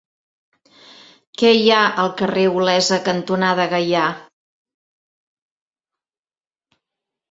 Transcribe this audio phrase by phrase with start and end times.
[1.41, 4.09] Què hi ha al carrer Olesa cantonada Gaià?